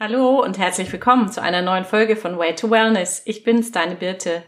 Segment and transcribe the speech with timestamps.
[0.00, 3.20] Hallo und herzlich willkommen zu einer neuen Folge von Way to Wellness.
[3.24, 4.44] Ich bin's, deine Birte.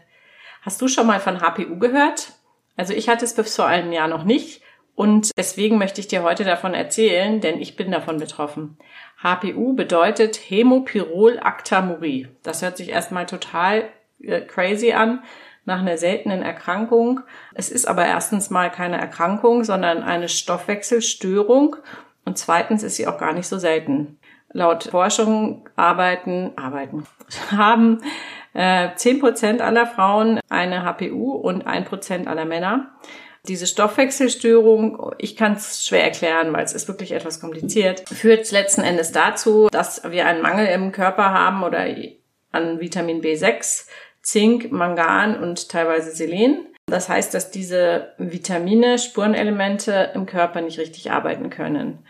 [0.61, 2.31] Hast du schon mal von HPU gehört?
[2.77, 4.61] Also ich hatte es bis vor einem Jahr noch nicht
[4.95, 8.77] und deswegen möchte ich dir heute davon erzählen, denn ich bin davon betroffen.
[9.21, 12.29] HPU bedeutet Hämopyrolactamurie.
[12.43, 13.89] Das hört sich erstmal total
[14.23, 15.21] äh, crazy an,
[15.65, 17.19] nach einer seltenen Erkrankung.
[17.53, 21.75] Es ist aber erstens mal keine Erkrankung, sondern eine Stoffwechselstörung
[22.23, 24.17] und zweitens ist sie auch gar nicht so selten.
[24.53, 27.05] Laut Forschung arbeiten, arbeiten,
[27.51, 28.01] haben
[28.53, 32.91] äh, 10% aller Frauen eine HPU und 1% aller Männer.
[33.47, 38.81] Diese Stoffwechselstörung, ich kann es schwer erklären, weil es ist wirklich etwas kompliziert, führt letzten
[38.81, 41.87] Endes dazu, dass wir einen Mangel im Körper haben oder
[42.51, 43.87] an Vitamin B6,
[44.21, 46.67] Zink, Mangan und teilweise Selen.
[46.85, 52.05] Das heißt, dass diese Vitamine, Spurenelemente im Körper nicht richtig arbeiten können.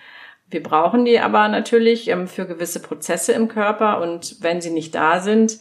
[0.52, 4.94] Wir brauchen die aber natürlich ähm, für gewisse Prozesse im Körper und wenn sie nicht
[4.94, 5.59] da sind,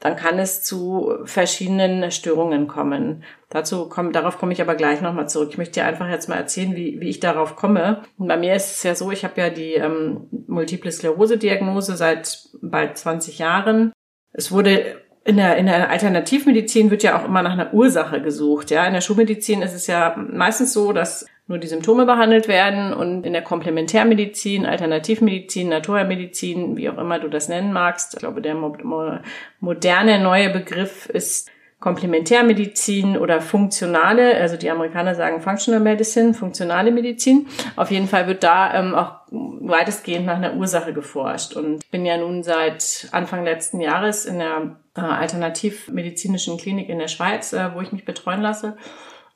[0.00, 3.24] dann kann es zu verschiedenen Störungen kommen.
[3.48, 5.48] Dazu komme, darauf komme ich aber gleich nochmal zurück.
[5.50, 8.02] Ich möchte dir einfach jetzt mal erzählen, wie, wie ich darauf komme.
[8.18, 12.50] Und bei mir ist es ja so, ich habe ja die ähm, Multiple Sklerose-Diagnose seit
[12.60, 13.92] bald 20 Jahren.
[14.32, 18.70] Es wurde in der, in der Alternativmedizin wird ja auch immer nach einer Ursache gesucht.
[18.70, 22.94] Ja, in der Schulmedizin ist es ja meistens so, dass nur die Symptome behandelt werden
[22.94, 28.40] und in der Komplementärmedizin, Alternativmedizin, Naturmedizin, wie auch immer du das nennen magst, ich glaube,
[28.40, 29.18] der mo mo
[29.60, 31.50] moderne neue Begriff ist
[31.84, 37.46] Komplementärmedizin oder funktionale, also die Amerikaner sagen Functional Medicine, funktionale Medizin.
[37.76, 41.54] Auf jeden Fall wird da ähm, auch weitestgehend nach einer Ursache geforscht.
[41.54, 46.98] Und ich bin ja nun seit Anfang letzten Jahres in der äh, alternativmedizinischen Klinik in
[46.98, 48.78] der Schweiz, äh, wo ich mich betreuen lasse.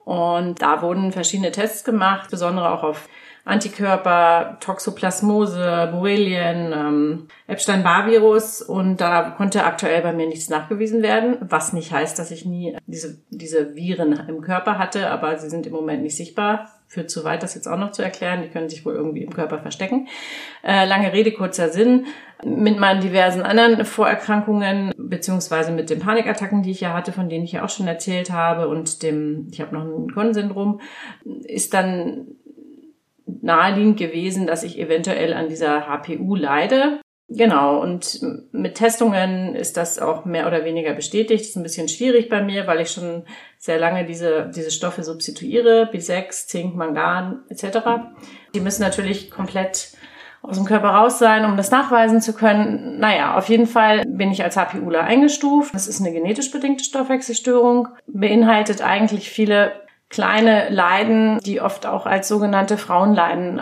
[0.09, 3.11] Und da wurden verschiedene Tests gemacht, besonders auch auf
[3.49, 11.73] Antikörper, Toxoplasmose, Borrelien, ähm, Epstein-Barr-Virus und da konnte aktuell bei mir nichts nachgewiesen werden, was
[11.73, 15.73] nicht heißt, dass ich nie diese, diese Viren im Körper hatte, aber sie sind im
[15.73, 16.69] Moment nicht sichtbar.
[16.91, 18.41] Führt zu weit, das jetzt auch noch zu erklären.
[18.43, 20.09] Die können sich wohl irgendwie im Körper verstecken.
[20.63, 22.07] Äh, lange Rede, kurzer Sinn.
[22.43, 27.45] Mit meinen diversen anderen Vorerkrankungen, beziehungsweise mit den Panikattacken, die ich ja hatte, von denen
[27.45, 30.81] ich ja auch schon erzählt habe, und dem, ich habe noch ein Kohn-Syndrom,
[31.45, 32.29] ist dann
[33.43, 37.01] naheliegend gewesen, dass ich eventuell an dieser HPU leide.
[37.31, 38.21] Genau, und
[38.53, 41.43] mit Testungen ist das auch mehr oder weniger bestätigt.
[41.43, 43.25] Ist ein bisschen schwierig bei mir, weil ich schon
[43.59, 47.79] sehr lange diese, diese Stoffe substituiere, B6, Zink, Mangan etc.
[48.55, 49.93] Die müssen natürlich komplett
[50.41, 52.99] aus dem Körper raus sein, um das nachweisen zu können.
[52.99, 55.75] Naja, auf jeden Fall bin ich als HPUler eingestuft.
[55.75, 59.73] Das ist eine genetisch bedingte Stoffwechselstörung, beinhaltet eigentlich viele
[60.11, 63.61] kleine Leiden, die oft auch als sogenannte Frauenleiden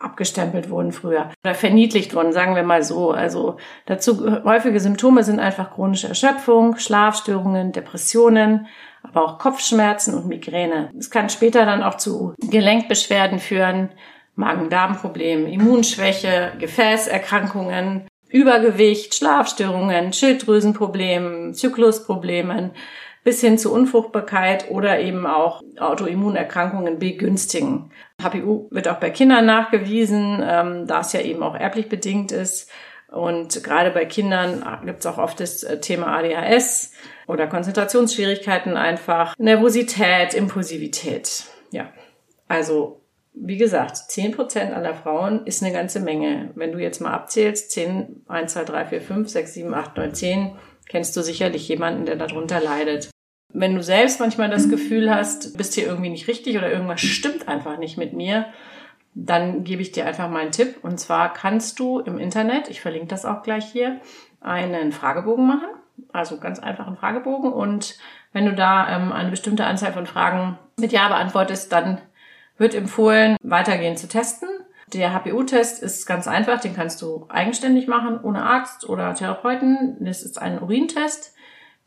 [0.00, 3.10] abgestempelt wurden früher oder verniedlicht wurden, sagen wir mal so.
[3.10, 8.68] Also dazu häufige Symptome sind einfach chronische Erschöpfung, Schlafstörungen, Depressionen,
[9.02, 10.90] aber auch Kopfschmerzen und Migräne.
[10.96, 13.90] Es kann später dann auch zu Gelenkbeschwerden führen,
[14.36, 22.72] Magen-Darm-Probleme, Immunschwäche, Gefäßerkrankungen, Übergewicht, Schlafstörungen, Schilddrüsenproblemen, Zyklusproblemen
[23.28, 27.90] bis hin zu Unfruchtbarkeit oder eben auch Autoimmunerkrankungen begünstigen.
[28.22, 32.70] HPU wird auch bei Kindern nachgewiesen, ähm, da es ja eben auch erblich bedingt ist.
[33.12, 36.94] Und gerade bei Kindern gibt es auch oft das äh, Thema ADHS
[37.26, 41.44] oder Konzentrationsschwierigkeiten einfach, Nervosität, Impulsivität.
[41.70, 41.92] Ja,
[42.48, 43.02] also
[43.34, 46.50] wie gesagt, 10% aller Frauen ist eine ganze Menge.
[46.54, 50.14] Wenn du jetzt mal abzählst, 10, 1, 2, 3, 4, 5, 6, 7, 8, 9,
[50.14, 50.58] 10,
[50.88, 53.10] kennst du sicherlich jemanden, der darunter leidet.
[53.52, 57.48] Wenn du selbst manchmal das Gefühl hast, bist hier irgendwie nicht richtig oder irgendwas stimmt
[57.48, 58.46] einfach nicht mit mir,
[59.14, 60.76] dann gebe ich dir einfach mal einen Tipp.
[60.82, 64.00] Und zwar kannst du im Internet, ich verlinke das auch gleich hier,
[64.40, 65.68] einen Fragebogen machen.
[66.12, 67.52] Also ganz einfachen Fragebogen.
[67.52, 67.98] Und
[68.32, 72.00] wenn du da ähm, eine bestimmte Anzahl von Fragen mit Ja beantwortest, dann
[72.56, 74.48] wird empfohlen, weitergehend zu testen.
[74.92, 79.96] Der HPU-Test ist ganz einfach, den kannst du eigenständig machen, ohne Arzt oder Therapeuten.
[80.00, 81.34] Das ist ein Urintest.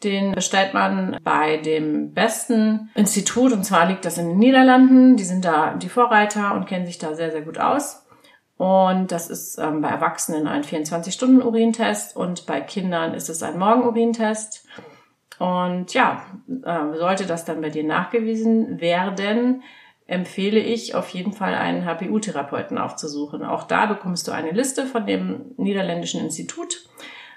[0.03, 5.17] Den bestellt man bei dem besten Institut und zwar liegt das in den Niederlanden.
[5.17, 8.05] Die sind da die Vorreiter und kennen sich da sehr, sehr gut aus.
[8.57, 14.67] Und das ist ähm, bei Erwachsenen ein 24-Stunden-Urintest und bei Kindern ist es ein Morgen-Urintest.
[15.39, 16.23] Und ja,
[16.63, 19.63] äh, sollte das dann bei dir nachgewiesen werden,
[20.05, 23.43] empfehle ich auf jeden Fall einen HPU-Therapeuten aufzusuchen.
[23.43, 26.85] Auch da bekommst du eine Liste von dem niederländischen Institut.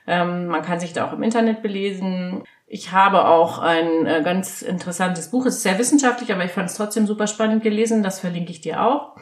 [0.06, 2.42] Ähm, man kann sich da auch im Internet belesen.
[2.66, 6.70] Ich habe auch ein äh, ganz interessantes Buch, es ist sehr wissenschaftlich, aber ich fand
[6.70, 8.02] es trotzdem super spannend gelesen.
[8.02, 9.16] Das verlinke ich dir auch.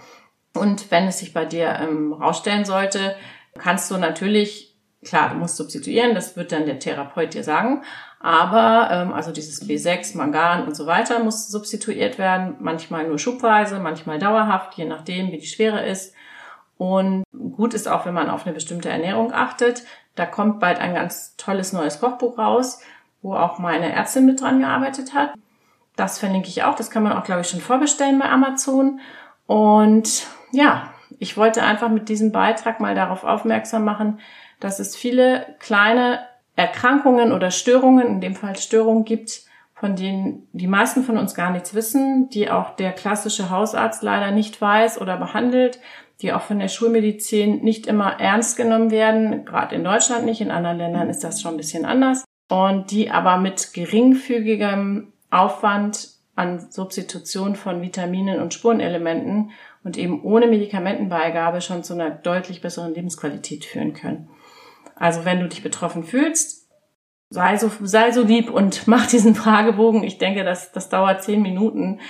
[0.55, 3.17] Und wenn es sich bei dir ähm, rausstellen sollte,
[3.59, 4.73] kannst du natürlich
[5.05, 7.83] klar, du musst substituieren, das wird dann der Therapeut dir sagen.
[8.21, 12.57] Aber ähm, also dieses B6, Mangan und so weiter muss substituiert werden.
[12.61, 16.15] Manchmal nur schubweise, manchmal dauerhaft, je nachdem, wie die Schwere ist.
[16.79, 19.85] Und gut ist auch, wenn man auf eine bestimmte Ernährung achtet.
[20.15, 22.81] Da kommt bald ein ganz tolles neues Kochbuch raus,
[23.23, 25.33] wo auch meine Ärztin mit dran gearbeitet hat.
[25.97, 26.75] Das verlinke ich auch.
[26.75, 29.01] Das kann man auch, glaube ich, schon vorbestellen bei Amazon.
[29.47, 34.21] Und ja, ich wollte einfach mit diesem Beitrag mal darauf aufmerksam machen,
[34.61, 36.21] dass es viele kleine
[36.57, 39.43] Erkrankungen oder Störungen, in dem Fall Störungen gibt,
[39.75, 44.31] von denen die meisten von uns gar nichts wissen, die auch der klassische Hausarzt leider
[44.31, 45.81] nicht weiß oder behandelt,
[46.21, 50.53] die auch von der Schulmedizin nicht immer ernst genommen werden, gerade in Deutschland nicht, in
[50.53, 56.71] anderen Ländern ist das schon ein bisschen anders, und die aber mit geringfügigem Aufwand an
[56.71, 59.53] Substitution von Vitaminen und Spurenelementen
[59.85, 64.29] und eben ohne Medikamentenbeigabe schon zu einer deutlich besseren Lebensqualität führen können.
[64.97, 66.69] Also wenn du dich betroffen fühlst,
[67.31, 70.03] sei so, sei so lieb und mach diesen Fragebogen.
[70.03, 72.01] Ich denke, das, das dauert zehn Minuten.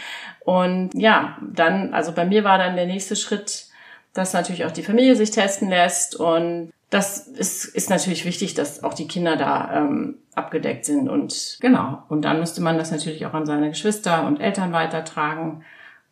[0.44, 3.66] Und ja, dann, also bei mir war dann der nächste Schritt,
[4.14, 6.17] dass natürlich auch die Familie sich testen lässt.
[6.17, 11.09] Und das ist, ist natürlich wichtig, dass auch die Kinder da ähm, abgedeckt sind.
[11.09, 15.64] Und genau, und dann müsste man das natürlich auch an seine Geschwister und Eltern weitertragen.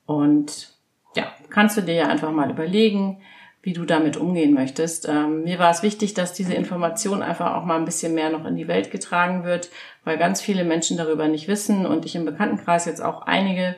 [0.07, 0.71] Und
[1.15, 3.21] ja, kannst du dir ja einfach mal überlegen,
[3.63, 5.07] wie du damit umgehen möchtest.
[5.07, 8.47] Ähm, mir war es wichtig, dass diese Information einfach auch mal ein bisschen mehr noch
[8.47, 9.69] in die Welt getragen wird,
[10.05, 13.77] weil ganz viele Menschen darüber nicht wissen und ich im Bekanntenkreis jetzt auch einige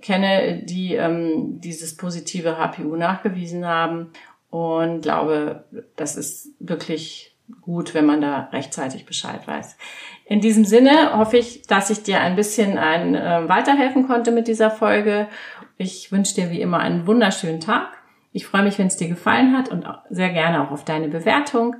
[0.00, 4.12] kenne, die ähm, dieses positive HPU nachgewiesen haben
[4.50, 5.64] und glaube,
[5.96, 9.76] das ist wirklich gut, wenn man da rechtzeitig Bescheid weiß.
[10.24, 14.48] In diesem Sinne hoffe ich, dass ich dir ein bisschen ein, äh, weiterhelfen konnte mit
[14.48, 15.28] dieser Folge.
[15.76, 17.96] Ich wünsche dir wie immer einen wunderschönen Tag
[18.36, 21.76] ich freue mich, wenn es dir gefallen hat und sehr gerne auch auf deine Bewertung.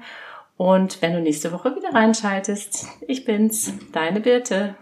[0.57, 4.75] Und wenn du nächste Woche wieder reinschaltest, ich bin's, deine Birte.